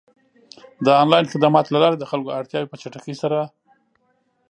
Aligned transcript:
د 0.85 0.87
آنلاین 1.01 1.25
خدماتو 1.33 1.73
له 1.73 1.79
لارې 1.83 1.97
د 1.99 2.03
خلکو 2.11 2.35
اړتیاوې 2.39 2.69
په 2.71 2.77
چټکۍ 2.81 3.15
سره 3.23 3.37
پ 3.47 3.49